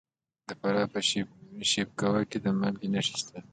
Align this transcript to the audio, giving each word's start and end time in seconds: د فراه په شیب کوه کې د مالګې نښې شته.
د 0.47 0.49
فراه 0.59 0.87
په 0.93 0.99
شیب 1.69 1.89
کوه 1.99 2.21
کې 2.29 2.37
د 2.41 2.47
مالګې 2.59 2.87
نښې 2.93 3.15
شته. 3.19 3.37